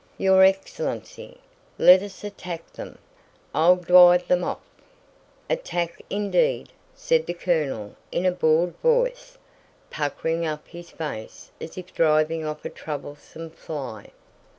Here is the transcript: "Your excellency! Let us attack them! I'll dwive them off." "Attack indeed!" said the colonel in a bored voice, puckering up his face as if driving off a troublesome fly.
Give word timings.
"Your 0.17 0.43
excellency! 0.43 1.37
Let 1.77 2.01
us 2.01 2.23
attack 2.23 2.73
them! 2.73 2.97
I'll 3.53 3.77
dwive 3.77 4.25
them 4.25 4.43
off." 4.43 4.63
"Attack 5.47 6.01
indeed!" 6.09 6.69
said 6.95 7.27
the 7.27 7.35
colonel 7.35 7.95
in 8.11 8.25
a 8.25 8.31
bored 8.31 8.75
voice, 8.77 9.37
puckering 9.91 10.43
up 10.43 10.67
his 10.67 10.89
face 10.89 11.51
as 11.61 11.77
if 11.77 11.93
driving 11.93 12.43
off 12.43 12.65
a 12.65 12.69
troublesome 12.71 13.51
fly. 13.51 14.09